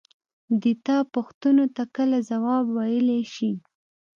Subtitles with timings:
[0.61, 3.51] دى د تا پوښتنو ته کله ځواب ويلاى شي.